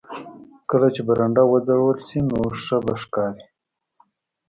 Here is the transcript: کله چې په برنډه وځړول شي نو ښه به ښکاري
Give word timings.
کله 0.69 0.87
چې 0.95 1.01
په 1.03 1.05
برنډه 1.07 1.43
وځړول 1.45 1.97
شي 2.07 2.19
نو 2.29 2.39
ښه 2.61 2.77
به 2.85 2.93
ښکاري 3.01 3.45